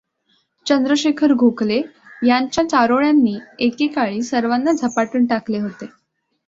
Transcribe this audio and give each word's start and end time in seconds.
चंद्रशेखर 0.65 1.33
गोखले 1.33 1.81
यांच्या 2.25 2.67
चारोळ्यानी 2.69 3.37
एके 3.59 3.87
काळी 3.87 4.21
सर्वांना 4.21 4.71
झपाटून 4.71 5.25
टाकले 5.25 5.59
होते. 5.59 5.85